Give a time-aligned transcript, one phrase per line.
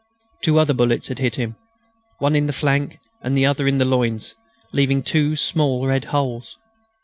[0.41, 1.55] Two other bullets had hit him,
[2.17, 4.33] one in the flank, the other in the loins,
[4.73, 6.57] leaving two small red holes.